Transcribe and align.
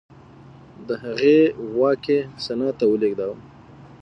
د 0.87 0.89
هغې 1.03 1.39
واک 1.77 2.03
یې 2.11 2.19
سنا 2.43 2.69
ته 2.77 2.83
ولېږداوه 2.87 3.37